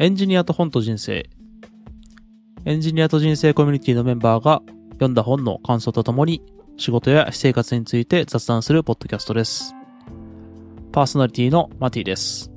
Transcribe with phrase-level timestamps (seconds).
[0.00, 1.28] エンジニアと本と人生。
[2.64, 6.40] エンジニアと人生コミュニティのメンバーが読んだ本の感想とともに
[6.76, 9.74] 仕事や私生活について雑談するポッドキャストです。
[10.92, 12.52] パーソナリティのマティです。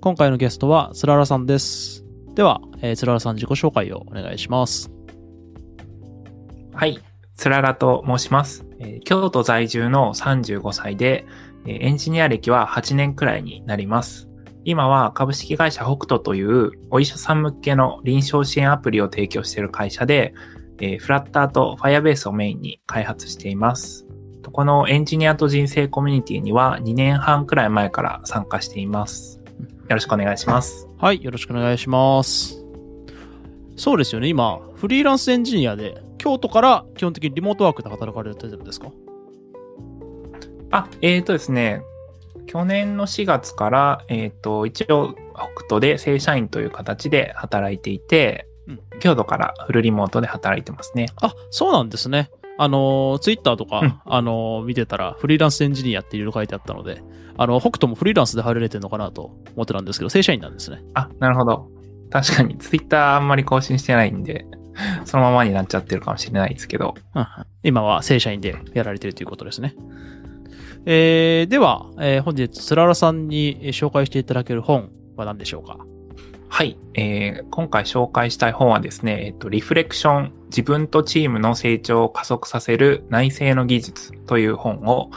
[0.00, 2.06] 今回のゲストはつららさんです。
[2.34, 4.90] では、えー、つららさん自己紹介をお願いします。
[6.72, 6.98] はい、
[7.34, 8.64] つららと申します。
[8.78, 11.26] えー京都在住の35歳で、
[11.66, 14.25] えーエンジニア歴は8年くらいになります。
[14.68, 20.34] 今は株式会社北斗というお医者さん向けの臨床支援アプリを提供している会社で、
[20.80, 24.08] えーフラッターと Firebase をメインに開発しています。
[24.42, 29.40] とこのエンジニアと人生コミュニティには2年半くらい前から参加しています。
[29.88, 30.88] よろしくお願いします。
[30.98, 32.60] はい、よろしくお願いします。
[33.76, 38.90] そうですよね、今、フリーランスエンジニアで、京都から基本的にリモートワークで働かれてるんですか？
[40.72, 41.82] あ、えーとですね、
[42.46, 51.06] 去年の4月から、えっ、と、一応、北斗で正社員という形で働いていて、うん京都からフルリモートで働いてますね。
[51.16, 52.30] あ、そうなんですね。
[52.58, 57.02] あの、ツイッターとか、うんあの、見てたら、フリーランスエンジニアっていろいろ書いてあったので、
[57.36, 60.82] あの、北斗もフリーランスで入られてるのかなと思ってたんですけど、正社員なんですね。
[60.94, 61.68] あ、なるほど。
[62.10, 64.46] 確かに、ツイッターあんまり更新してないんで、
[65.04, 66.94] そのままになっちゃってるかもしれないですけど。
[67.14, 67.26] うんうん
[67.66, 69.74] 今は正社員でやられてるということですね。
[70.88, 75.84] えー、では、えー本日、スララさんに紹介していただける本は何でしょうか？
[76.48, 85.10] はい、えー今回紹介したい本はですね、えっ、と、リフレクション、自分とチームの成長を加速させる内政の技術という本を、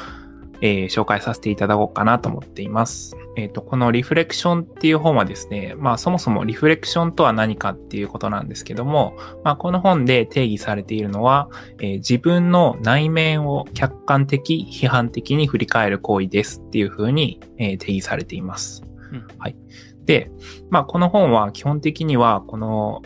[0.62, 3.16] えー紹介させていただこうかなと思っています。
[3.36, 11.50] えっ、と、このリフレクションっていう本はですね、まあそもそもリフレクションとは何かっていうことなんですけども、まあこの本で定義されているのは、
[11.80, 18.84] えー自分の内面を客観的、批判的に振り返る行為ですっていうふうに、えー定義されています。
[19.12, 19.56] うんはい。
[20.06, 20.32] で、
[20.72, 23.04] まあ、この本は基本的には、この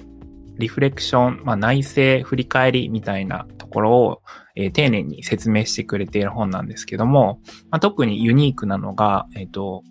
[0.57, 4.21] リフレクション、まあ、内省振り返りみたいなところを、
[4.55, 7.39] えー丁寧に説明してくれている本なんですけども、
[7.71, 9.83] まあ、特にユニークなのが、えっ、と、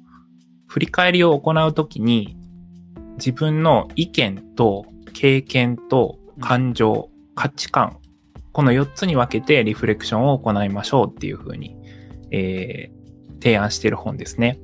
[0.68, 2.36] 振り返りを行うときに、
[3.16, 7.98] 自分の意見と経験と感情、価値観、
[8.52, 11.76] この4つに分けてリフレクションを行いましょうっていうふうに、
[12.30, 13.02] えー
[13.42, 14.60] 提案している本ですね。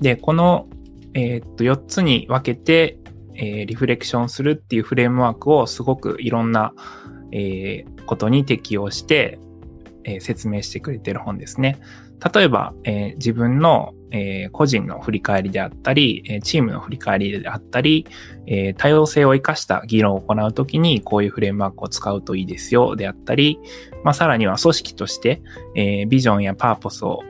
[0.00, 0.68] で、この、
[1.14, 3.00] えーっと、4つに分けて、
[3.38, 6.72] えーリフレクションするっていうフレームワークをすごくいろんな、
[7.32, 9.38] えーことに適用して、
[10.04, 11.78] えー説明してくれてる本ですね。
[12.34, 18.06] 例えば、え自分の、え個人の振り返りであったり、えチームの振り返りであったり、
[18.46, 23.60] え多様性を生かした議論を行うときにこういうフレームワークを使うといいですよであったり、
[24.02, 25.42] まあ、さらには組織として、
[25.76, 27.22] えビジョンやパーポスを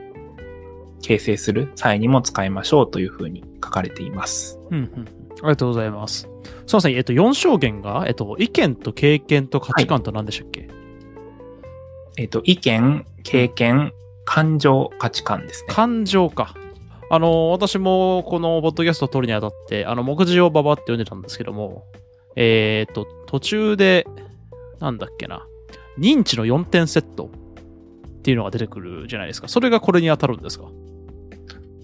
[1.01, 4.59] 形成する際にも使いましょうというふうに書かれています。
[4.71, 5.18] うんうん。
[5.41, 6.21] ありがとうございます。
[6.21, 10.69] すみません、えっと、4証言が、えっと、意見と経験と価値観と何でしたっけ、
[12.17, 13.93] えっ、と、意見、経験、
[14.25, 15.73] 感情、価値観ですね。
[15.73, 16.53] 感情か。
[17.09, 21.85] あの、私もこのポッドキャストを撮るにあたって、あの、目次をババって読んでたんですけども、
[22.35, 24.05] えっと、途中で、
[24.79, 25.47] なんだっけな、
[25.97, 27.31] 認知の4点セット
[28.19, 29.47] っていうのが出てくるじゃないですか。
[29.47, 30.65] それがこれに当たるんですか？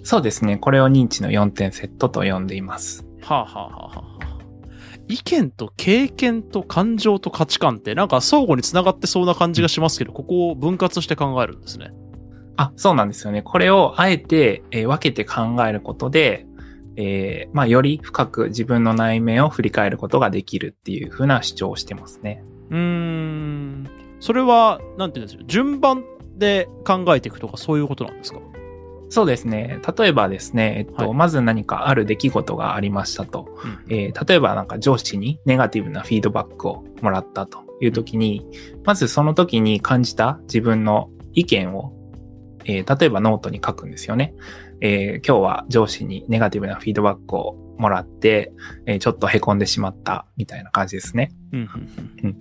[0.04, 0.58] そうですね。
[0.58, 3.06] これを認知の4点セットと呼んでいます。
[3.26, 4.38] はあ、はあはあはあ、
[5.08, 11.92] 意見と経験と感情と価値観ってなんか相互につながってそうな感じがしますけど、ここを分割して考えるんですね。
[12.58, 13.42] あ、そうなんですよね。
[13.42, 16.46] これをあえて、えー分けて考えることで、
[16.96, 22.42] えーまあ、より深く自分の内面を振り返ることができるっていうふうな主張をしてますね。
[22.70, 23.90] うーん。
[24.22, 26.06] それは、なんていうんですか、順番
[26.38, 28.40] で考えていくとかそういうことなんですか？
[29.10, 29.80] そうですね。
[29.98, 33.48] 例えばですね、えっと、はいまず何かある出来事がありましたと。
[33.90, 38.46] えー例えばなんか上司にネガティブなフィードバックをもらったという時に、
[38.84, 41.94] まずその時に感じた自分の意見を、
[42.66, 44.34] えー例えばノートに書くんですよね。
[44.82, 48.54] えー今日は上司にネガティブなフィードバックをもらって、
[48.86, 51.32] えーちょっと凹んでしまったみたいな感じですね。
[51.54, 51.70] うんうん
[52.24, 52.38] うん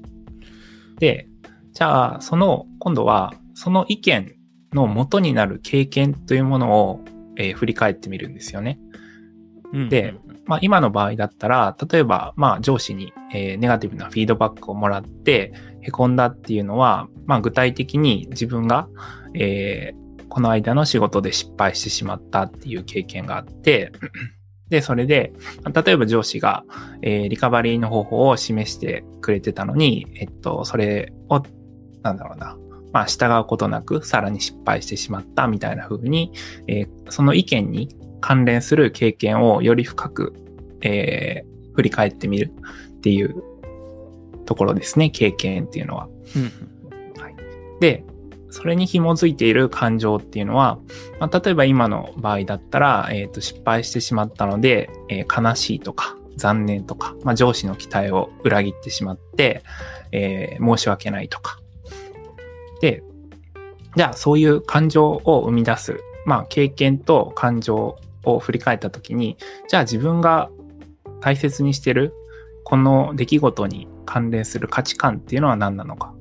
[0.99, 1.29] で、
[1.73, 4.37] じゃあ、その、今度は、その意見
[4.75, 7.01] の元になる経験というものを、
[7.37, 8.79] えー振り返ってみるんですよね。
[9.73, 10.15] うんで
[10.47, 18.89] まあ今の場合だったら、例えばまあ上司に、えーネガティブなフィードバックをもらって、凹んだっていうのは、まあ具体的に自分が、
[19.35, 23.93] えーこの間の仕事で失敗してしまったっていう経験があって、
[24.69, 25.33] で、それで、
[25.85, 26.65] 例えば上司が、
[27.03, 31.41] えーリカバリーの方法を示してくれてたのに、えっと、それを、
[32.03, 32.57] なんだろうな、
[32.95, 36.33] まあ、従うことなく、さらに失敗してしまったみたいな風に、
[36.69, 37.89] えーその意見に
[38.23, 40.33] 関連する経験をより深く、
[40.81, 42.53] えー振り返ってみる
[42.99, 43.43] っていう
[44.47, 46.09] ところですね、経験っていうのは。
[46.37, 46.53] うん。
[47.81, 48.05] で、
[48.51, 50.79] それに紐づいている感情っていうのは、
[51.19, 59.65] まあ、例えば今の場合だったら、えっ、と、失敗してしまったので、えー悲しいとか、残念とか、まあ、上司の期待を裏切ってしまって、
[60.13, 61.59] えー申し訳ないとか。
[62.85, 63.03] で、
[63.97, 69.39] じゃあそういう感情を生み出す、まあ、経験と感情を振り返ったときに、
[69.69, 70.51] じゃあ自分が
[71.23, 72.13] 大切にしてる、
[72.65, 76.13] この出来事に関連する価値観っていうのは何なのか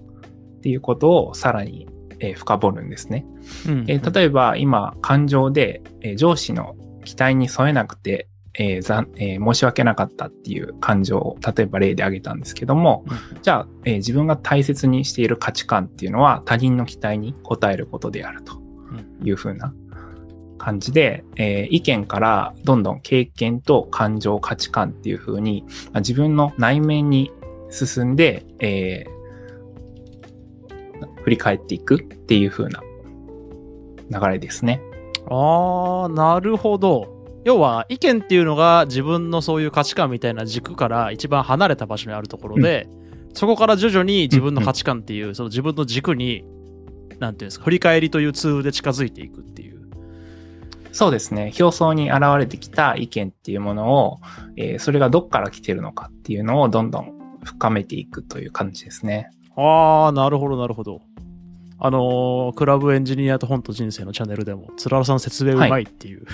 [0.57, 1.89] っていうことをさらに、
[2.19, 3.25] えー深掘るんですね。
[3.67, 3.85] うん。
[3.89, 13.05] えー例えば今感情で、えー上司の期待に添えなくて、えーざえー申し訳なかったっていう感情を例えば例で挙げたんですけども、
[13.41, 19.73] じゃあ、えー自分が大切にしている価値観っていうのは他人の期待に応えることであるとうんいうふうな
[20.57, 27.31] 感じで、えー意見からどんどん経験と感情、価値観っていうふうに、まあ自分の内面に
[27.69, 29.13] 進んで、えー
[31.23, 32.81] 振り返っていくっていうふうな
[34.11, 34.81] 流れですね。
[35.29, 37.12] ああ、なるほど。
[37.45, 42.87] 要は、意見っていうのが自分のそういう価値観みたいな軸から一番離れた場所にあるところで、
[43.33, 46.45] そこから徐々に自分の価値観っていう、その自分の軸に、
[47.19, 49.81] なんていうんですか、振り返りというツールで近づいていくっていう。
[50.91, 51.51] そうですね。
[51.59, 54.19] 表層に現れてきた意見っていうものを、
[54.55, 59.29] えーそれがどっから来てるのかっていうのをどんどん深めていくという感じですね。
[59.57, 61.01] ああ、なるほど、なるほど。
[61.79, 66.25] あのークラブエンジニアと本と人生のチャンネルでも、つららさん説明うまいっていう、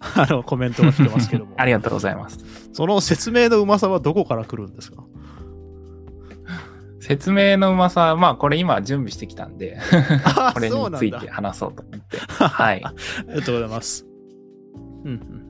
[0.16, 1.54] あの、コメントが来てますけども。
[1.58, 2.38] ありがとうございます。
[2.72, 5.02] その説明のうまさはどこから来るんですか？
[7.00, 9.78] 説明のうまさ、まあこれ今準備してきたんで、
[10.24, 12.18] あこれについて話そうと思って。
[12.18, 12.84] はい。
[12.84, 12.92] あ
[13.28, 14.06] りがとうございます。
[15.04, 15.44] うんうんうん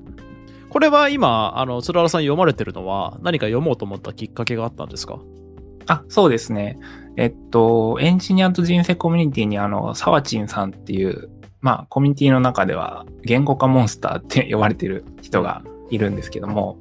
[0.71, 5.19] これは今、あの、つららさん読まれてるのは、何か読もうと思ったきっかけがあったんですか？
[5.87, 6.79] あ、そうですね。
[7.17, 16.79] えっと、エンジニアと人生コミュニティにあの、サワチンさんっていう、まあ、コミュニティの中では言語化モンスターって呼ばれてる人がいるんですけども、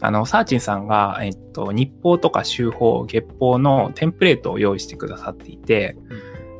[0.00, 5.96] あの、サーチンさんが、えっと、日報とか週報、月報のテンプレートを用意してくださっていて、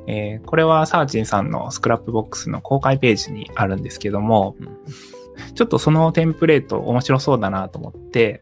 [0.06, 5.54] えーこれはサーチンさんの Scrapbox の公開ページにあるんですけども、うん。
[5.54, 8.40] ちょっとそのテンプレート面白そうだなと思って、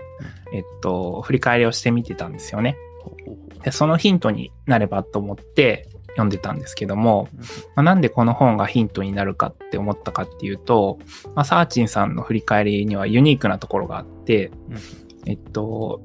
[0.52, 2.76] えっと、振り返りをしてみてたんですよね。
[3.62, 5.88] で、そのヒントになればと思って
[6.19, 7.44] 読んでたんですけども、うんま
[7.76, 10.99] あ、なんでこの本がヒントになるかって思ったかっていうと、
[11.35, 14.50] まあ、サーチンさんの振り返りにはユニークなところがあって、
[15.26, 16.03] えっと、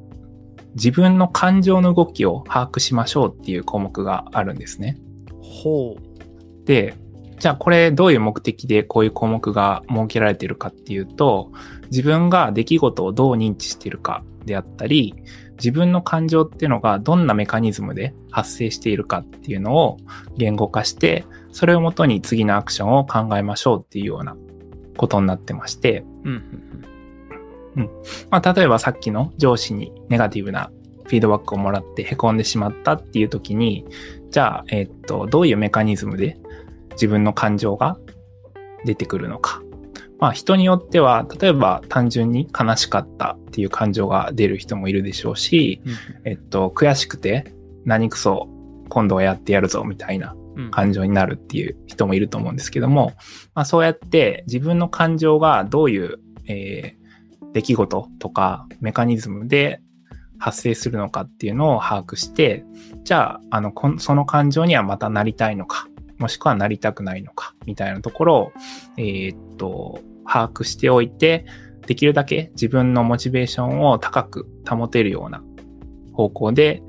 [0.76, 4.98] 自分の感情の動きを把握しましょうっていう項目があるんですね。
[5.42, 6.66] ほう。
[6.66, 6.96] で、
[7.40, 11.52] じゃあこれどういう目的でこういう項目が設けられているかっていうと、
[11.92, 15.16] 自分が出来事をどう認知しているかであったり、
[15.64, 19.98] 自分の感情っていうのがどんなメカニズムで発生しているかっていうのを
[20.36, 21.24] 言語化して、
[21.54, 24.36] それをもとに次のアクションを考えましょうっていうような
[24.98, 26.44] ことになってまして、うん
[27.78, 27.90] うん
[28.30, 30.70] まあ、例えばさっきの上司にネガティブな
[31.06, 33.86] フィードバックをもらって凹んでしまったっていう時に、
[34.32, 36.38] じゃあ、えっと、どういうメカニズムで
[36.92, 37.98] 自分の感情が
[38.86, 39.62] 出てくるのか。
[40.24, 48.48] まあ、人によっては、例えば単純に悲しかったっていう感情が出る人もいるでしょうし、うんえっと、悔しくて何くそ
[48.88, 50.72] 今度はやってやるぞみたいなうん。
[50.72, 53.14] 感情になるっていう人もいると思うんですけども、
[53.56, 57.04] まあ、そうやって自分の感情がどういう、えー
[57.54, 59.80] 出来事とかメカニズムで
[60.40, 62.66] 発生するのかっていうのを把握して、
[63.04, 68.52] じゃあ、あの、こんその感情にはまたなりたいのか、もしくはなりたくないのか、みたいなところを、
[68.98, 71.46] えーっと、把握しておいて、
[71.86, 75.44] できるだけ自分のモチベーションを高く保てるような
[76.14, 76.82] 方向で、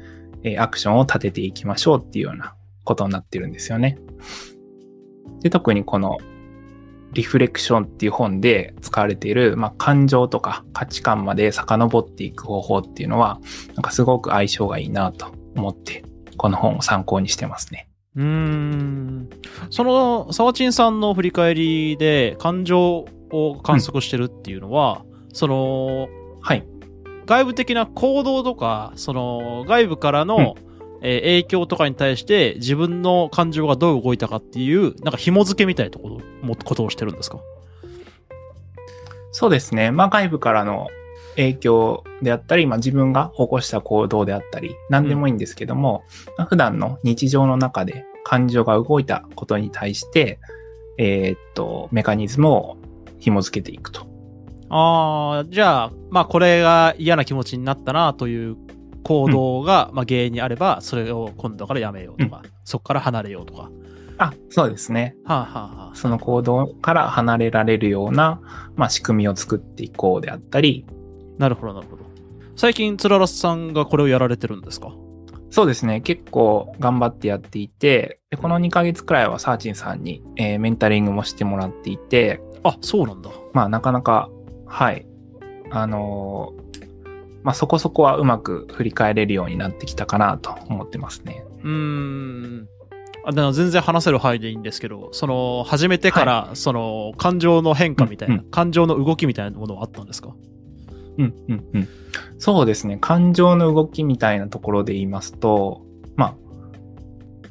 [0.45, 3.99] えアクションを立てていきましょうっていうようなことになってるんですよね。
[5.41, 6.19] で、特にこの
[7.13, 13.41] リフレクションっていう本で使われている、まあ、感情とか価値観まで遡っていく方法っていうのは、
[13.75, 16.05] なんかすごく相性がいいなと思って、
[16.37, 17.89] この本を参考にしてますね。
[18.17, 19.29] うん。
[19.71, 26.09] その、サワチンさんの振り返りで感情を観測してるっていうのは、その、
[26.41, 26.65] はい。
[27.27, 30.57] 外部的な行動とか、その、外部からの、
[31.03, 37.41] えー影響とかに対して自分の感情がどう動いたかっていう、なんか紐付けみたいなところもことをしてるんですか？
[39.31, 39.91] そうですね。
[39.91, 40.89] まあ、外部からの
[41.37, 46.05] 影響であったり、まあ、自分が起こした行動であったり、何でもいいんですけども、
[46.39, 50.39] まあ普段の日常の中で感情が動いたことに対して、
[50.97, 52.77] えーっと、メカニズムを
[53.25, 54.07] 紐付けていくと
[54.71, 58.57] ああ、じゃあ、まあこれが嫌な気持ちになったなという
[59.03, 63.71] 行動が、まあ原因にあれば、それを今度からやめようとか、そこから離れようとか。
[64.17, 65.17] あ、そうですね。
[65.25, 68.41] はあ、はあはあ、その行動から離れられるような、
[68.75, 70.87] まあ、仕組みを作っていこうであったり。
[71.39, 72.05] なるほど、なるほど。
[72.57, 74.93] 最近、つららさんがこれをやられてるんですか？
[75.51, 76.01] そうですね。
[76.01, 82.41] 結構頑張ってやっていて、でこの2ヶ月くらいはサーチンさんに、えー、メンタリングもしてもらっていて。
[82.65, 83.31] あ、そうなんだ。
[83.53, 84.29] まあ、なかなか、
[84.67, 85.07] はい。
[85.71, 86.87] あのー、
[87.43, 91.45] まあ、そこそこはうまく振り返れるようになってきたかなと思ってますね。
[91.63, 92.69] うーん。
[93.27, 100.35] あでも全然話せる範囲でいいんですけど、その、始めてから、はい、その、感情の変化みたいな、うんうん、感情の動きみたいなものはあったんですか？
[101.17, 101.89] うんうんうん。
[102.39, 102.99] そうですね。
[103.01, 105.83] 感情の動きみたいなところで言いますと、
[106.17, 106.35] まあ、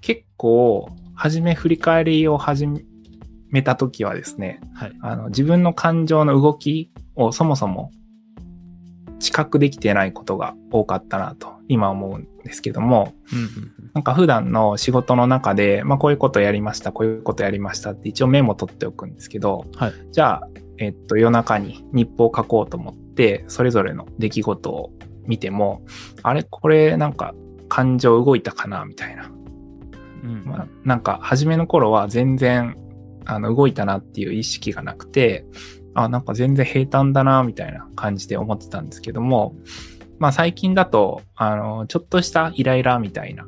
[0.01, 2.83] 結構、初め振り返りを始め
[3.61, 7.91] たときはですね、はい、あの自分の感情の動きをそもそも
[9.19, 24.91] 知覚できてないことが多かったなと今思うんですけども、うんうん、なんか普段の仕事の中で、まあこういうことやりました、こういうことやりましたって一応メモ取っておくんですけど、はい、じゃあ、えっと夜中に日報を書こうと思って、それぞれの出来事を
[25.25, 25.85] 見ても、
[26.21, 27.33] あれこれなんか
[27.69, 29.31] 感情動いたかなみたいな。
[30.23, 32.75] うん、まあ、なんか初めの頃は全然
[33.25, 35.45] あの動いたなっていう意識がなくて、
[35.93, 39.55] あ、なんか全然平坦だなみたいな感じで思ってたんですけども、
[40.19, 43.45] まあ最近だと、あの、ちょっとしたイライラみたいな。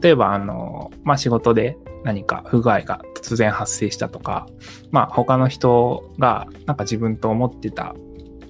[0.00, 4.46] 例えば、あの、まあ仕事で何か不具合が突然発生したとか、
[4.90, 7.94] まあ他の人がなんか自分と思ってた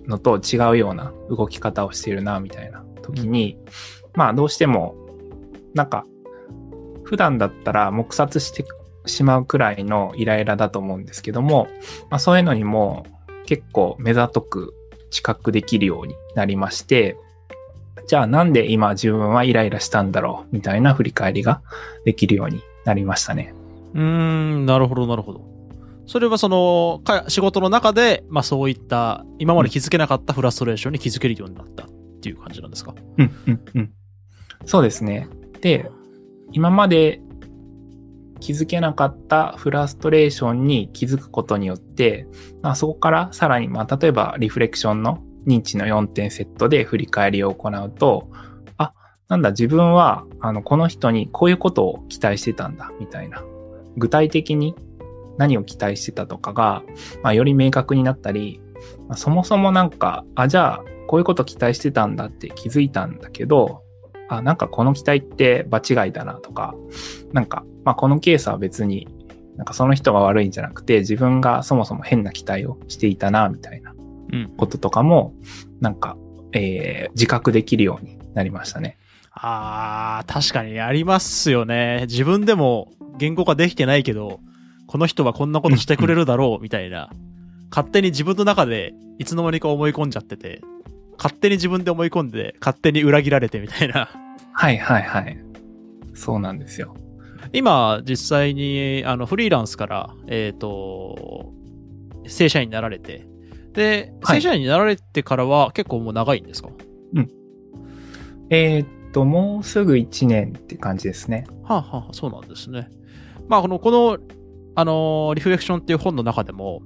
[0.07, 3.71] のと違うような動き方をしているな、みたいな時に、うん、
[4.15, 4.95] まあどうしても、
[5.75, 6.05] なんか、
[7.05, 8.65] 普段だったら黙殺して
[9.07, 11.69] しまうくらいのイライラだと思うんですけども、
[12.11, 13.07] まあそういうのにも
[13.47, 14.75] 結構目ざとく
[15.11, 17.17] 知覚できるようになりまして、
[18.07, 20.55] じゃあなんで今自分はイライラしたんだろう？
[20.55, 21.63] みたいな振り返りが
[22.05, 23.55] できるようになりましたね。
[23.95, 25.53] うーん、なるほど、なるほど。
[26.07, 31.89] それはその、仕事の中で、まあそういった今まで気づけなかったフラストレーションに気づけるようになったっ
[32.21, 32.95] ていう感じなんですか？
[33.19, 33.93] うん、うん、うん。
[34.67, 35.29] そうですね。
[35.61, 35.91] で、
[36.53, 37.21] 今まで
[38.43, 42.27] 気づけなかったフラストレーションに気づくことによって、
[42.61, 48.29] まあ、そこからさらに、まあ、例えばリフレクションの認知の4点セットで振り返りを行うと、
[48.79, 48.95] あ、
[49.29, 53.45] なんだ、自分は、あの、この人にこういうことを期待してたんだ、みたいな。
[53.97, 54.75] 具体的に
[55.39, 56.83] 何を期待してたとかが、
[57.23, 58.61] まあ、より明確になったり、
[59.09, 63.83] まあ、そもそもなんか、あ、じゃあ、こういうこと期待してたんだって気づいたんだけど、
[64.29, 66.75] あ、なんかこの期待って場違いだなとか、
[67.33, 69.09] なんか、まあこのケースは別に、
[69.57, 73.95] なんかその人が悪いんじゃなくて、自分がそもそも変な期待をしていたな、みたいな
[74.57, 75.35] こととかも、
[75.81, 76.17] なんか、
[76.53, 78.99] えー、自覚できるようになりましたね。
[79.33, 82.07] あー、確かにありますよね。
[82.09, 84.41] 自分でも言語化できてないけど、
[84.87, 87.11] この人はこんなことしてくれるだろう、みたいな。
[87.71, 90.61] 勝手に自分の中でいつの間にか思い込んじゃってて、
[91.17, 94.09] 勝手に自分で思い込んで、勝手に裏切られてみたいな。
[94.53, 95.39] はいはいはい。
[96.15, 96.95] そうなんですよ。
[97.53, 101.53] 今、実際に、あの、フリーランスから、えっ、ー、と、
[102.27, 103.27] 正社員になられて、
[103.73, 106.71] で、正社員になられてからは結構もう長いんですか、
[107.15, 107.29] うん。
[108.51, 111.47] えー、っと、もうすぐ1年って感じですね。
[111.65, 112.89] はあ、はあ、そうなんですね。
[113.49, 114.19] まあ、この、この、
[114.75, 116.83] あの、リフレクションっていう本の中でも、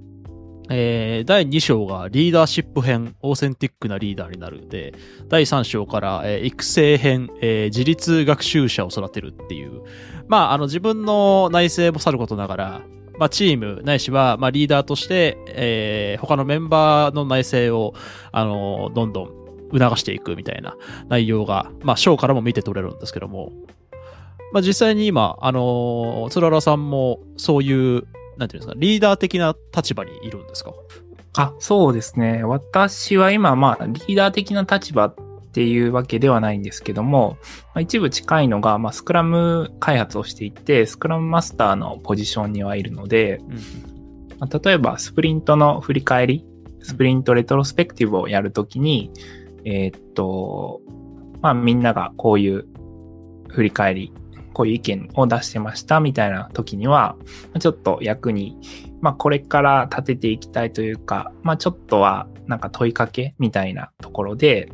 [0.69, 4.95] えー、第2章がリーダーシップ編、オーセンティックなリーダーになるで、
[5.29, 9.83] 第3章から、えー、育成編、えー、自立学習者を育てるっていう、
[10.29, 12.83] まあ、あの自分の内政もさることながら、
[13.19, 17.95] まあ、チームないしは、まあ、リーダーとして、えー、他のメンバーの内政を、
[18.33, 20.77] あの、どんどん促していくみたいな
[21.09, 23.53] 内容が、まあ、章からも見て取れるんですけども、
[24.53, 28.07] まあ、実際に今、あの、つららさんもそういう
[28.37, 30.73] なんていうんですか、リーダー的な立場にいるんですか？
[31.39, 32.45] あ、そうですね。
[32.45, 35.15] 私は今、まあ、リーダー的な立場っ
[35.57, 46.45] ていうわけではないんですけども、まあ、一部近いのが、まあ、スクラム開発をしていて、スクラムマスターのポジションにはいるので、うんまあ、例えば、スプリントの振り返り、
[46.81, 49.11] スプリントレトロスペクティブをやるときに、
[49.65, 50.83] えー、っと、
[51.41, 52.67] まあ、みんながこういう
[53.49, 54.13] 振り返り
[54.57, 57.17] こういう意見を出してましたみたいな時には、
[57.61, 58.57] ちょっと役に、
[59.03, 64.73] まあこれから立てていきたいというか、まあちょっとはなんか問いかけみたいなところで、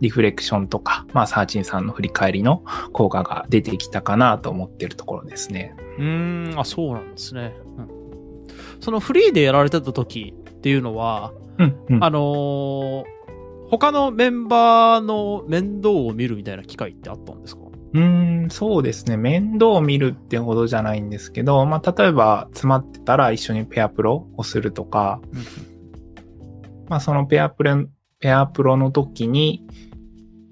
[0.00, 5.74] リフレクションとか、まあサーチンさんの振り返りの効果が出てきたかなと思ってるところですね。
[5.98, 7.54] うーん、あ、そうなんですね。
[7.78, 7.88] うん、
[8.80, 12.02] そのフリーでやられてた時っっていうのは、うん、うん。
[12.04, 13.04] あのー
[13.68, 17.62] 他のメンバーの面倒を見るみたいな機会ってあったんですか？
[17.92, 19.16] うーん、そうですね。
[19.16, 25.20] 面倒を見るってほどじゃないんですけど、まあ、例えば詰まってたら一緒にペアプロをするとか、
[26.88, 27.86] まあ、そのペアプロ、
[28.24, 29.66] ペアプロの時に、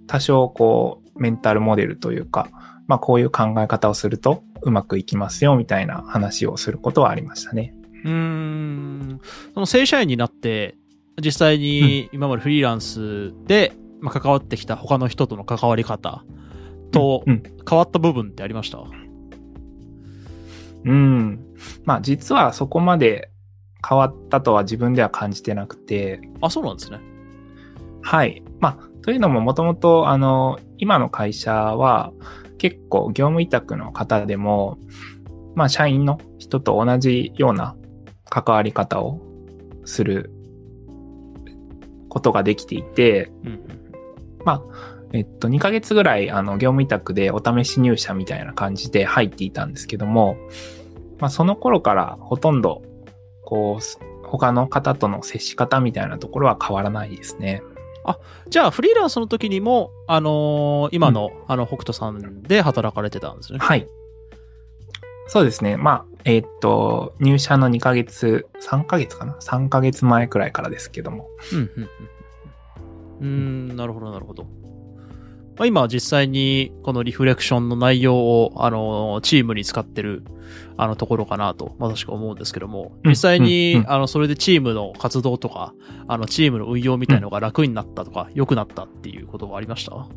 [0.06, 2.50] 多少こう、メンタルモデルというか、
[2.86, 7.74] まあ、こういう考え方をするとうまくいきますよ、みたいな話をすることはありましたね。
[8.04, 9.20] うーん。
[9.54, 10.76] その正社員になって、
[11.24, 16.26] 実際に今までフリーランスで、まあ、関わってきた他の人との関わり方
[16.90, 17.42] とうん。
[17.66, 18.84] 変わった部分ってありました？
[20.84, 21.40] うん。
[21.86, 23.30] まあ、実はそこまで
[23.88, 27.00] 変わったとは自分では感じてなくて、あ、そうなんですね。
[28.02, 28.42] はい。
[28.60, 32.12] まあ、というのももともと、あの、今の会社は
[32.58, 34.78] 結構業務委託の方でも、
[35.54, 37.76] まあ、社員の人と同じような
[38.28, 39.20] 関わり方を
[39.84, 40.30] する
[42.08, 43.82] ことができていて、うん
[44.44, 44.62] まあ、
[45.12, 50.36] えっと、2ヶ月ぐらい、あの、業務委託でお試し入社みたいな感じで入っていたんですけども、
[51.18, 52.82] まあ、その頃からほとんど、
[53.44, 57.62] こう、他の方との接し方みたいなところは変わらないですね。
[58.48, 63.58] じゃあ、フリーランスの時にも、あのー今の、あの、北斗さんで働かれてたんですね。
[63.60, 63.86] はい。
[65.28, 65.76] そうですね。
[65.76, 71.28] まあ、えーっと、入社の2ヶ月、3ヶ月かな ?3 ヶ月前くらいからですけども。
[71.52, 71.88] うん、うん、うん。
[73.20, 74.46] うーん、なるほど、なるほど。
[75.56, 80.24] まあ、今、実際に、このリフレクションの内容を、あのー、チームに使ってる、
[80.76, 83.10] あの、ところかなと、まさしく思うんですけども、うん。
[83.10, 85.74] 実際に、あの、それでチームの活動とか、
[86.08, 90.08] あの、チームの運用みたいのが楽になったとか、良くなったっていうことはありました？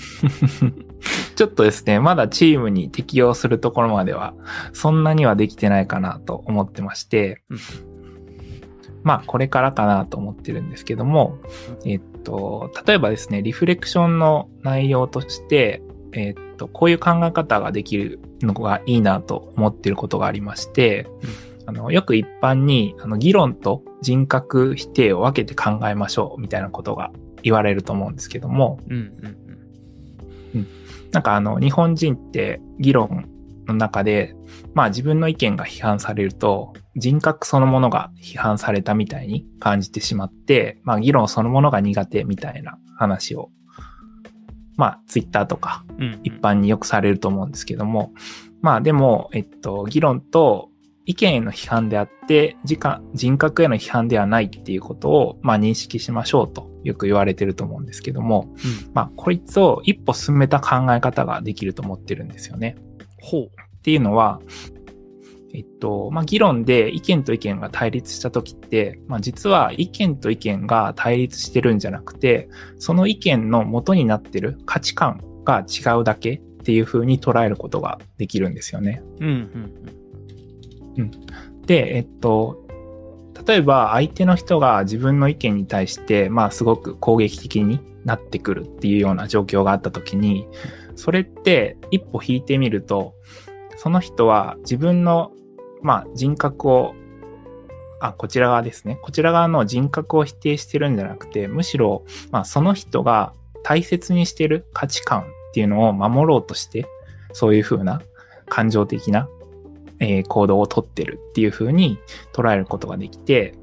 [1.36, 4.34] ちょっとですね、まだチームに適用するところまでは、
[4.72, 7.42] そんなにはできてないかなと思ってまして。
[7.48, 7.58] うん、
[9.02, 11.38] まあ、これからかなと思ってるんですけども、
[11.84, 15.82] えっと、例えばですね、リフレクションの内容として、
[16.12, 21.06] えっと、こういう考え方ができるのがいいなと思ってることがありまして、
[21.66, 28.96] あの、よく一般に、あの、議論と人格否定を分けて考えましょうみたいなことが言われると思うんですけども、うん、
[30.54, 30.66] うん、
[31.12, 33.28] なんかあの、日本人って議論
[33.66, 34.34] の中で、
[34.74, 43.50] まあ自分の意見が批判されると、人格そのものが批判されたみたいに感じてしまって、まあ議論そのものが苦手みたいな話を、
[44.76, 46.04] まあツイッターとかうん。
[46.04, 46.20] うん。
[46.24, 48.12] 一般によくされると思うんですけども、
[48.60, 50.70] まあでも、えっと、議論と
[51.06, 62.76] 意見への批判であって、時間人格への批判ではないっていうことを、まあ認識しましょうとよく言われてると思うんですけども、うんまあこいつを一歩進めた考え方ができると思ってるんですよね。
[63.20, 63.42] ほう。
[63.80, 64.40] っていうのは、
[65.52, 79.02] えっと、まあ議論で意見と意見が対立した時って、まあ実は意見と意見が対立してるんじゃなくて、その意見の元になってる価値観が違うだけっていう風に捉えることができるんですよね。
[79.20, 79.72] うん、
[80.96, 81.10] うん、
[81.66, 82.66] で、えっと、
[83.46, 90.46] 例えば相手の人が自分の意見に対して、まあすごく攻撃的になってくるっていうような状況があった時に、
[90.94, 93.14] それって一歩引いてみると、
[93.76, 95.32] その人は自分の、
[95.82, 96.94] まあ人格を、
[98.00, 98.98] あ、こちら側ですね。
[99.02, 106.86] こちら側の人格を否定してるんじゃなくて、むしろ、まあその人が大切にしてる価値観っていうのを守ろうとして、
[107.32, 108.00] そういう風な
[108.48, 109.28] 感情的な
[110.00, 111.98] えー行動をとってるっていう風に
[112.32, 113.54] 捉えることができて、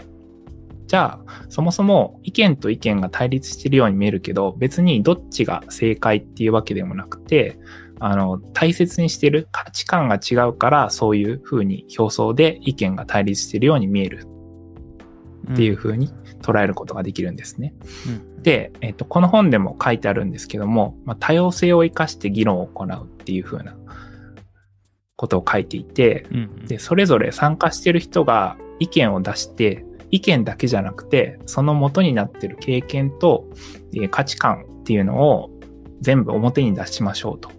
[0.86, 7.60] じゃあ、そもそも意見と意見が対立してるように見えるけど、別にどっちが正解っていうわけでもなくて、
[8.00, 14.28] あの、大切にしてる価値観が違うから、そういう風に表層で意見が対立してるように見える
[15.48, 15.54] うん。
[15.54, 16.10] っていう風に
[16.42, 17.74] 捉えることができるんですね。
[18.08, 18.44] うん。
[18.44, 23.76] で、えっと、この本でも書いてあるんですけども、まあ、多様性を生かして議論を行うっていう風な
[25.16, 26.66] ことを書いていて、うん、うん。
[26.66, 33.46] で、それぞれ参加してる人が意見を出して、意見だけじゃなくて、その元になってる経験と、
[33.94, 35.50] えー価値観っていうのを
[36.02, 37.57] 全部表に出しましょうと。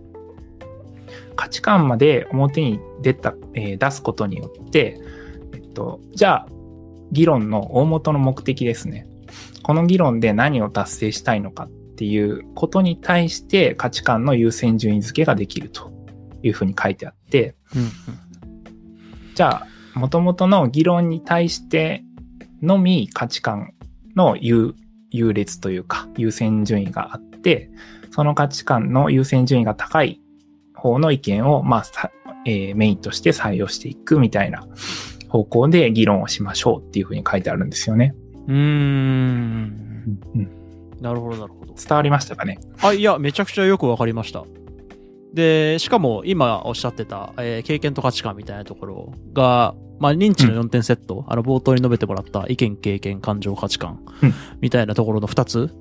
[1.39, 4.99] 価値観まで表に出た、えー出すことによって、
[5.55, 6.47] えっと、じゃあ、
[7.13, 9.07] 議論の大元の目的ですね。
[9.63, 15.93] この議論で何を達成したいのかっていうことに対して価値観の優先順位付けができると
[16.43, 17.91] いうふうに書いてあって、うん、
[19.37, 22.03] じゃあ、元々の議論に対して
[22.63, 23.75] のみ価値観
[24.17, 24.75] の優
[25.11, 27.71] 優劣というか優先順位があって、
[28.11, 30.21] その価値観の優先順位が高い
[30.79, 32.11] 方の意見を、まあ、さ
[32.47, 34.67] えーメインとして採用していくみたいな
[35.29, 38.15] 方向で議論をしましょうっていうふうに書いてあるんですよね。
[38.47, 38.59] うーん。
[40.35, 40.49] うん、
[41.01, 41.75] なるほど、なるほど。
[41.75, 42.59] 伝わりましたかね？
[42.81, 44.45] あ、いや、めちゃくちゃよくわかりました。
[45.35, 55.75] で、しかも今おっしゃってた、えー経験と価値観みたいなところが、まあ、認知の4点セット、あの、冒頭に述べてもらった意見、経験、感情、価値観うん、みたいなところの2つ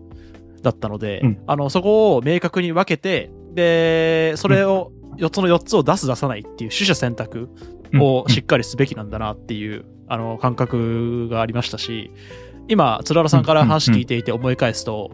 [0.62, 1.44] だったので、うん。
[1.48, 7.50] あの、そこを明確に分けて、で、それを、4つの4つを出す出さないっていう取捨選択
[7.96, 12.12] をしっかりすべきなんだなっていう、あの、感覚がありましたし、
[12.68, 15.12] 今、つららさんから話聞いていて思い返すと、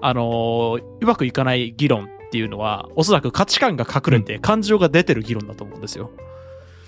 [0.00, 6.10] あの、うまくいかない議論っていうのは、おそらく価値観が隠れて感情が出てる議論だと思うんですよ。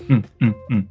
[0.09, 0.89] うん、うん、うん。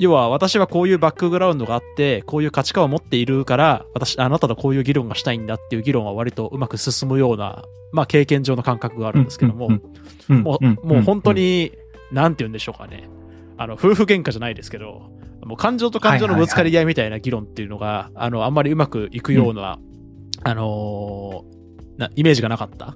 [0.00, 9.82] 要は、私はこういうバックグラウンドがあって、こういう価値観を持っているから、私、あなたとこういう議論がしたいんだっていう議論は割とうまく進むような、まあ、経験上の感覚があるんですけども、うん
[10.28, 11.72] うんもう、もう本当、に、
[12.10, 13.08] なんて言うんでしょうかね。
[13.56, 15.10] あの、夫婦喧嘩じゃないですけど、
[15.44, 19.78] もう感情と感情のぶつかり合いみたいな議論っていうのが、あの、あんまりうまくいくような、
[20.42, 22.94] あのーな、イメージがなかった。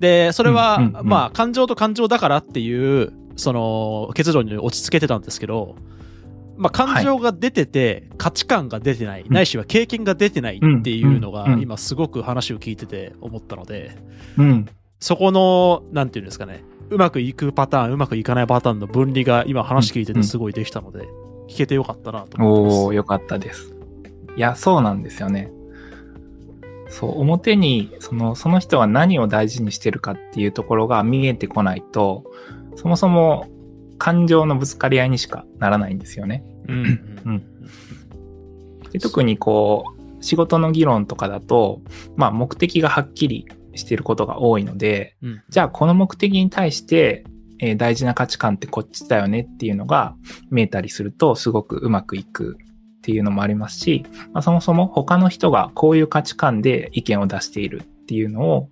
[0.00, 5.76] で、それは、うんうんうんまあ、感情と感情だからっていう、その、結論に落ち着けてたんですけど、
[6.56, 13.96] まあ、感情が出てて、価値観が出てない、ないしは経験が出てないっていうのが今すごく話を聞いてて思ったので、
[14.36, 14.68] うん。
[15.00, 21.08] そこの、なんていうんですかね、うまくいくパターン、うまくいかないパターンの分離が今話聞いててすごいできたので、
[21.48, 22.76] 聞けてよかったなと思ってます。
[22.84, 23.74] おー、よかったです。
[24.36, 25.50] いや、そうなんですよね。
[26.88, 32.24] そう、表に、その、その人が何を大事にしてるかっていうところが見えてこないと、
[32.76, 33.46] そもそも
[34.02, 36.42] 感情のぶつかり合いにしかならないんですよね。
[36.66, 36.76] うん。
[36.76, 37.22] うん。
[37.24, 38.90] うん。
[38.90, 41.82] で特にこう、仕事の議論とかだと、
[42.16, 45.42] まあ目的がはっきりしてることが多いので、うん。
[45.48, 47.24] じゃあこの目的に対して、
[47.60, 50.16] えー大事な価値観ってこっちだよねっていうのが
[50.50, 52.56] 見えたりするとすごくうまくいく
[52.98, 58.68] っていうのもありますし、まあ、そもそも他の人がこういう価値観で意見を出しているっていうのを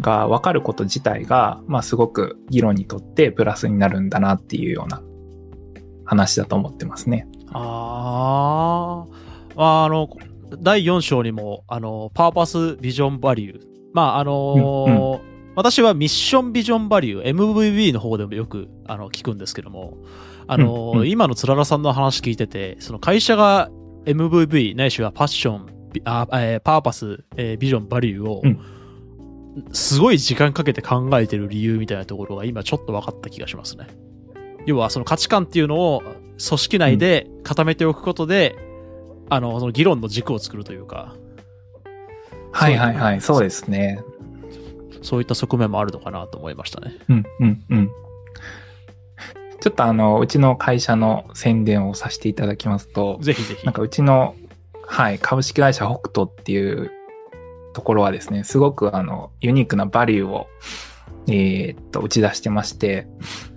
[0.00, 5.02] が分かること自体が、まあすごく議論にとってプラスになるんだなっていうような
[6.04, 7.26] 話だと思ってますね。
[7.52, 10.08] あーあ、あの、
[10.60, 13.60] 第4章にも、あの、パーパスビジョンバリュー。
[13.92, 19.98] まあ、あのー私はミッションビジョンバリュー、MVB の方でもよくあの聞くんですけども、
[20.46, 23.68] あのーうんうん今のつららさんの話聞いてて、その会社が
[24.04, 28.60] MVB、ないしはパッション、ビあえーパーパス、えービジョン、バリューをうん、
[29.72, 33.86] すごい時間かけて考えてる理由みたいなところが今ちょっと分かった気がしますね。
[34.66, 38.56] 要はその価値観っていうのを組織内で固めておくことで、
[39.30, 41.14] あの、その議論の軸を作るというか、
[42.52, 44.02] はいはいはい、そうですね。
[45.02, 46.96] そういった側面もあるのかなと思いましたね。
[47.08, 47.90] うん、うん、うん。
[49.60, 53.64] ちょっとあの、うちの会社の宣伝をさせていただきますと、ぜひぜひ。
[53.64, 54.34] なんかうちの、
[54.86, 56.90] はい、株式会社北斗っていう
[57.78, 60.48] ところはですね、すごくあの、ユニークなバリューを、
[61.28, 63.06] えーっと、打ち出してまして、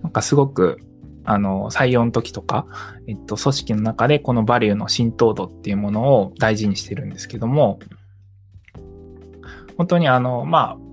[0.03, 0.77] なんかすごく、
[1.23, 2.67] あの、採用の時とか、
[3.07, 7.79] えっと、組織の中でこのバリューの浸透度っていうものを大事にしてるんですけども、
[9.75, 10.91] 本当にあの、まあ、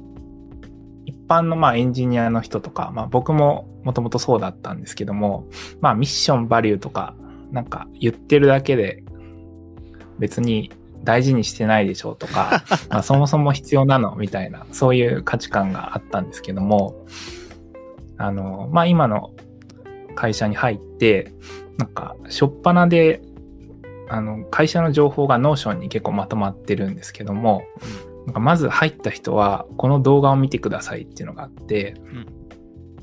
[1.04, 5.46] 一般のまエンジニアの人とか、まあ僕ももともとそうだったんですけども、
[5.82, 7.14] まあミッションバリューとか、
[7.50, 9.02] なんか言ってるだけで
[10.18, 10.72] 別に
[11.04, 17.06] 大事にしてないでしょうとか、 まあそもそも必要なのみたいな、そういう価値観があったんですけども、
[18.16, 19.30] あの、まあ今の
[20.14, 21.32] 会社に入って、
[21.78, 23.22] なんか、しょっぱなで、
[24.08, 27.62] あの、会社の情報が Notion に結構まとまってるんですけども、
[28.26, 31.94] なんかまず入った人は、この動画を見てくださいっていうのがあって、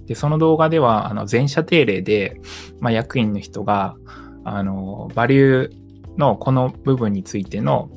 [0.08, 2.40] で、その動画では、あの、全社定例で、
[2.80, 3.96] まあ、役員の人が、
[4.44, 5.85] あの、バリュー
[6.17, 7.89] のこの部分についての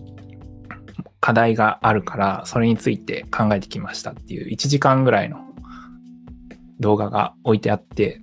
[1.21, 5.39] 課題があるから、それについて考えてきましたっていう1時間ぐらいの
[6.81, 8.23] 動画が置いてあって、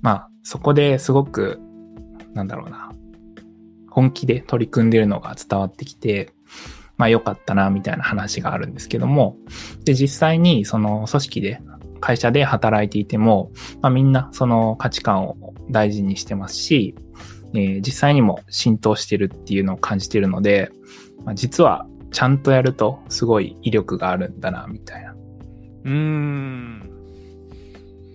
[0.00, 1.60] まあ、そこですごく、
[2.34, 2.90] なんだろうな、
[3.88, 6.32] 本気で取り組んでるのが伝わってきて、
[6.96, 9.36] まあ良かったな、みたいな話があるんですけども、
[9.84, 11.60] で、実際にその組織で、
[12.00, 16.96] 会社で働いていても、まあみんなその価値観を大事にしてますし、
[17.54, 20.70] えー実際にも浸透してるっていうのを感じてるので、
[21.24, 26.88] まあ、実はちゃんとやるとすごい威力があるんだな、みたいなうーん。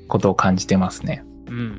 [0.07, 1.23] ことを感じてますね。
[1.47, 1.77] うんうんうんうん。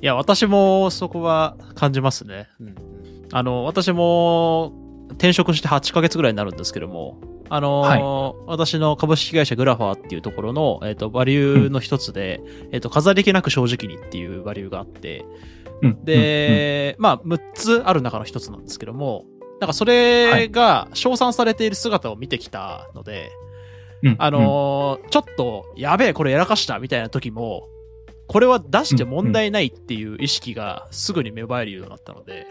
[0.00, 2.48] いや、私もそこは感じますね。
[2.60, 2.74] うん、
[3.32, 4.72] あの、私も
[5.12, 7.18] 転職して8ヶ月ぐらいになるんですけども、
[7.50, 12.40] あのー私の株式会社グラファーっていうところの、えっ、と、バリューの一つで、
[12.72, 15.57] えっ、と、飾り気なく正直にっていうバリューがあって、うん、
[16.04, 19.24] で、まあ、6つある中の一つなんですけども、
[19.60, 23.30] なんかそれが称賛されている姿を見てきたので、
[24.02, 27.68] うん、あのーちょっと、やべえ、これやらかしたみたいな時も、
[28.28, 32.46] これは出して問題ないっていう意識がすぐに芽生えるようになったので、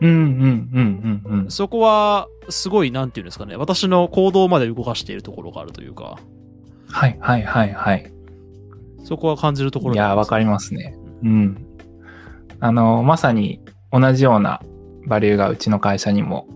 [0.00, 1.50] うん、うん、うん、うん、うん。
[1.50, 6.18] そこは、すごい、なんていうんですかね、私の行動まで動かしているところがあるというか、
[6.88, 8.12] はい、はい、はい、はい。
[9.04, 10.96] そこは感じるところいやー、わかりまますね。
[11.22, 11.66] うん。
[12.62, 14.62] あの、まさに同じような
[15.08, 16.46] バリューがうちの会社にも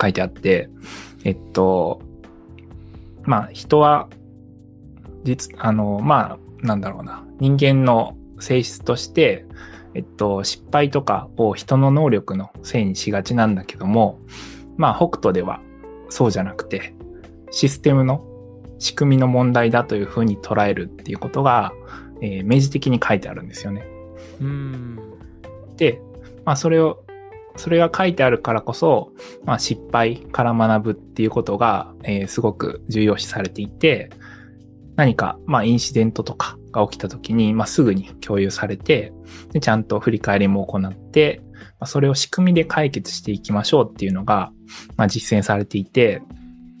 [0.00, 0.68] 書いてあって、
[1.24, 2.02] えっと、
[3.24, 4.10] まあ、人は、
[5.24, 7.24] 実、あの、まあ、なんだろうな。
[7.40, 9.46] 人間の性質として、
[9.94, 14.20] えっと、失敗とかを人の能力のせいにしがちなんだけども、
[14.76, 15.62] まあ、北斗では
[16.10, 16.94] そうじゃなくて、
[17.50, 18.22] システムの
[18.78, 21.72] 仕組みの問題だというふうに捉えるっていうことが、
[22.20, 23.86] えー明示的に書いてあるんですよね。
[24.40, 25.15] うん。
[25.76, 26.00] で、
[26.44, 27.04] まあそれを、
[27.56, 29.12] それが書いてあるからこそ、
[29.44, 34.10] まあ失敗から学ぶっていうことが、えーすごく重要視されていて、
[34.96, 39.12] 何か、まあインシデントとかが起きた時に、まあすぐに共有されて、
[39.52, 41.42] でちゃんと振り返りも行って、
[41.78, 44.52] まあ、それを仕組みで解決していきましょうっていうのが、
[44.96, 46.22] まあ実践されていて、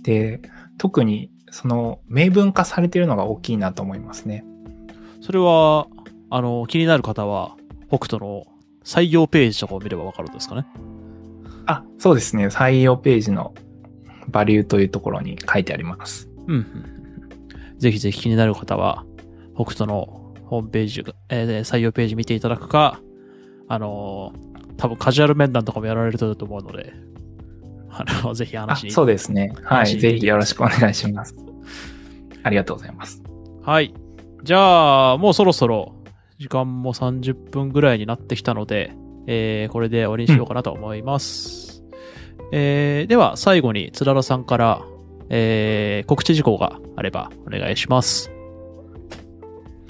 [0.02, 0.40] で、
[0.78, 4.44] 特にその明文化されているのが大きいなと思いますね。
[5.20, 5.86] それは、
[6.30, 7.56] あの、気になる方は、
[7.88, 8.44] 北斗の
[8.86, 10.64] 採用ページとかを見ればわかるんですかね？
[11.66, 12.46] あ、そうですね。
[12.46, 13.52] 採用ページの
[14.28, 16.28] バリューというところに書いてあります。
[16.46, 16.66] うん。
[17.78, 19.04] ぜひぜひ気になる方は、
[19.56, 23.00] 北斗のホームページが、えー採用ページ見ていただくか、
[23.68, 24.46] あのー
[24.76, 26.92] 多分カジュアル面談とかもやられると思うので、
[27.90, 28.90] あの、 ぜひあ話に。
[28.92, 29.52] そうですね。
[29.64, 29.98] はい。
[29.98, 31.34] ぜひよろしくお願いします。
[32.42, 33.22] ありがとうございます。
[33.62, 33.92] はい。
[34.44, 35.94] じゃあ、もうそろそろ、
[36.38, 38.92] 時間も30分ぐらいになってきたので、
[39.26, 41.82] えー、これで終わりにしようかなと思います。
[42.52, 44.82] えー、では、最後に、つららさんから、
[45.30, 48.30] えー、告知事項があれば、お願いします。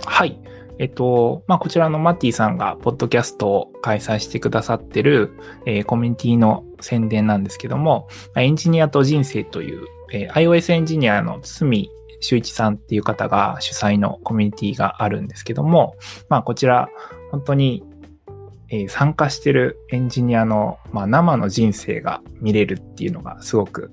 [0.05, 0.39] はい。
[0.79, 5.33] えっと、まあ、こちらのマッティさんが、ポッドキャストを開催してくださってる、
[5.67, 8.07] えーコミュニティの宣伝なんですけども、
[8.37, 15.97] エンジニアと人生という、えー iOS エンジニアの堤修一さんっていう方が主催のコミュニティがあるんですけども、
[16.29, 16.89] まあ、こちら、
[17.31, 17.85] 本当に、
[18.69, 23.93] えー参加してるエンジニアの、まあ、生の人生が見れるっていうのがすごく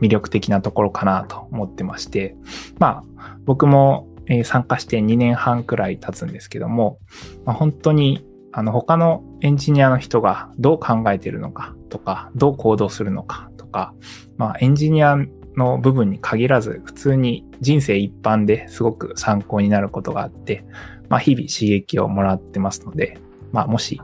[0.00, 2.34] 魅力的なところかなと思ってまして、
[2.78, 6.98] まあ、僕も、えー参加して2年半くらい経つんですけども、
[7.44, 13.94] まあ、本当にあの他のエンジニアの人がどう考えてるのかとか、どう行動するのかとか、
[14.36, 15.16] まあ、エンジニア
[15.58, 20.64] の部分に限らず、普通に人生一般ですごく参考になることがあって、
[21.08, 23.18] まあ、日々刺激をもらってますので、
[23.52, 24.00] まあ、もし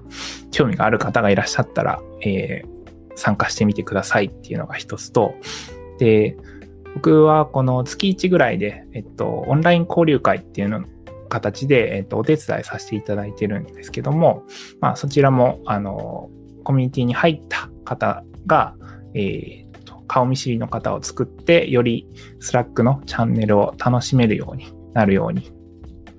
[0.51, 2.75] 興味がある方がいらっしゃったら、えー
[3.17, 5.35] 参加してみてくださいっていうのが一つと、
[5.99, 6.37] で、
[6.95, 10.85] 僕はこの月1ぐらいで、えっと、オンライン交流会っていうの
[11.29, 14.45] 形で、えっと、お手伝いさせていただいてるんですけども、
[14.81, 16.31] まあ、そちらも、あの、
[16.63, 18.75] コミュニティに入った方が、
[19.15, 19.64] えー
[20.15, 22.07] 顔見知りの方を作って、より
[22.39, 25.53] Slack のチャンネルを楽しめるようになるように、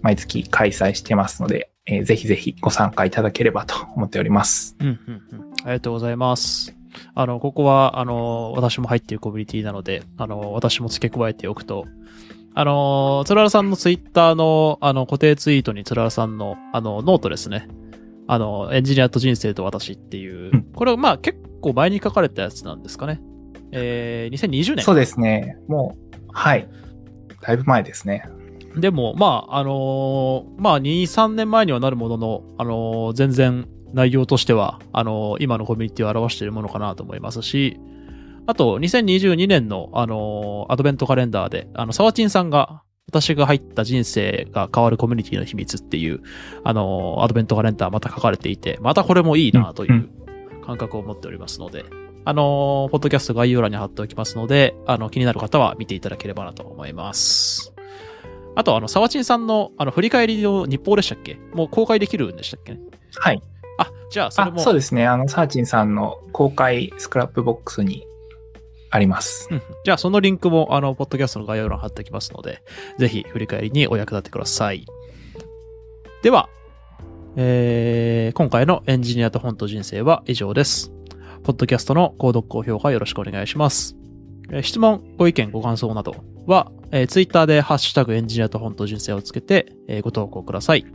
[0.01, 4.75] 毎月開催してますので、えーぜひぜひご参加いただければと思っております。
[4.81, 4.95] うん、うん、
[5.31, 5.51] うん。
[5.63, 6.75] ありがとうございます。
[7.13, 11.85] あの、ここは、あの、私も入っているコミュニティなので、あの、私も付け加えておくと、
[12.53, 17.69] あの、つららさんのツイッターの、あの、固定ツイートにつららさんの、あの、ノートですね。
[18.27, 23.21] あの、エンジニアと人生と私っていううん、これはまあ結構前に書かれたやつなんですかね。
[23.75, 25.57] えー、2020年そうですね。
[25.67, 26.67] もう、はい。
[27.41, 28.23] だいぶ前ですね。
[28.77, 37.79] でも、まあ、あのーまあ、2、3年前にはなるものの、あのー全然内容としては、あのー今のコミュニティを表しているものかなと思いますし、
[38.47, 46.21] あと、2022年の、あのーアドベントカレンダーで、あの、沢ちんさんが、私が入った人生が変わるコミュニティの秘密っていう、
[46.63, 50.09] あのーアドベントカレンダーまた書かれていて、またこれもいいなという
[50.65, 51.85] 感覚を持っておりますので、
[52.25, 57.71] あのーポッドキャスト概要欄に貼っておきますので、あの、気になる方は見ていただければなと思います。
[58.55, 61.37] あと、あの、沢ちんさんの、あの、振り返りの日報でしたっけ？
[61.53, 62.73] もう公開できるんでしたっけ？
[62.73, 62.79] ね
[63.19, 63.41] はい。
[63.77, 64.59] あ、じゃあ、それあも。
[64.59, 65.05] そうですね。
[65.05, 68.07] あの、サーチンさんの公開 Scrapbox に
[68.89, 69.49] あります。
[69.51, 72.63] うんじゃあ、そのリンクも、あの、ポッドキャストの概要欄貼っておきますので、
[72.97, 74.87] ぜひ振り返りにお役立てください。
[76.23, 76.49] では、
[77.35, 80.93] えー、今回のエンジニアと本と人生は以上です。
[81.45, 83.95] ポッドキャストの購読高評価よろしくお願いします。
[84.51, 86.15] え質問、ご意見、ご感想など
[86.47, 90.85] は、えー、ツイッターでハッシュタグエンジニアと本と人生をつけて、えーご投稿ください。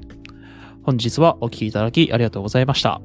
[0.83, 3.01] 本日はお聞きいただきありがとうございました。